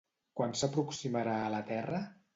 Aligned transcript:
Quan 0.39 0.55
s'aproximarà 0.61 1.37
a 1.43 1.55
la 1.57 1.63
Terra? 1.73 2.05